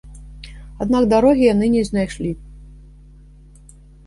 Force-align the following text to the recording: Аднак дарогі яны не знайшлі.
Аднак 0.85 1.03
дарогі 1.13 1.43
яны 1.53 1.69
не 1.75 1.83
знайшлі. 1.91 2.31